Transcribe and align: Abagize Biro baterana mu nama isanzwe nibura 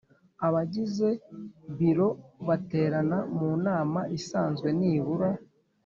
Abagize 0.47 1.07
Biro 1.77 2.09
baterana 2.47 3.17
mu 3.37 3.49
nama 3.65 3.99
isanzwe 4.17 4.67
nibura 4.79 5.29